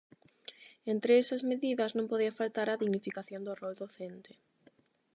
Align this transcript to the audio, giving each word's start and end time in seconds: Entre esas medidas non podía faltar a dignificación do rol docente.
Entre 0.93 1.13
esas 1.23 1.41
medidas 1.51 1.91
non 1.97 2.09
podía 2.11 2.37
faltar 2.39 2.67
a 2.69 2.79
dignificación 2.83 3.41
do 3.43 3.53
rol 3.61 3.73
docente. 3.83 4.31